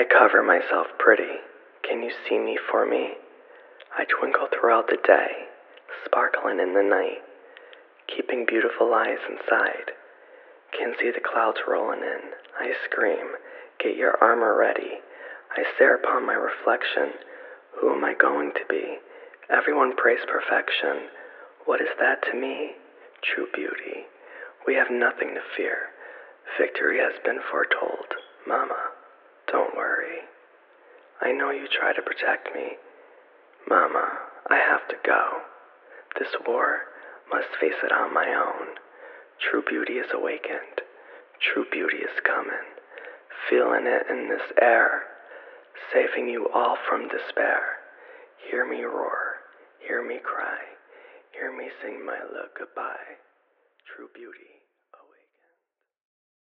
[0.00, 1.44] I cover myself pretty.
[1.84, 3.20] Can you see me for me?
[3.92, 5.44] I twinkle throughout the day,
[6.06, 7.20] sparkling in the night,
[8.08, 9.92] keeping beautiful eyes inside.
[10.72, 12.32] Can see the clouds rolling in.
[12.58, 13.36] I scream,
[13.76, 15.04] Get your armor ready.
[15.52, 17.20] I stare upon my reflection.
[17.78, 19.04] Who am I going to be?
[19.50, 21.12] Everyone prays perfection.
[21.66, 22.72] What is that to me?
[23.20, 24.08] True beauty.
[24.66, 25.92] We have nothing to fear.
[26.58, 28.16] Victory has been foretold.
[30.02, 30.26] Mama.
[31.20, 32.76] I know you try to protect me.
[33.68, 34.08] Mama,
[34.48, 35.42] I have to go.
[36.18, 36.80] This war
[37.30, 38.74] must face it on my own.
[39.50, 40.80] True beauty is awakened.
[41.40, 42.66] True beauty is coming.
[43.48, 45.02] Feeling it in this air.
[45.92, 47.62] Saving you all from despair.
[48.50, 49.40] Hear me roar.
[49.86, 50.58] Hear me cry.
[51.32, 53.18] Hear me sing my love goodbye.
[53.96, 54.59] True beauty.